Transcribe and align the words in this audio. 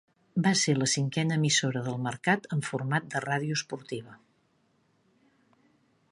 Va 0.45 0.51
ser 0.59 0.73
la 0.77 0.85
cinquena 0.93 1.35
emissora 1.41 1.83
del 1.87 1.99
mercat 2.05 2.49
amb 2.57 2.67
format 2.69 3.07
de 3.15 3.21
ràdio 3.27 3.59
esportiva. 3.61 4.17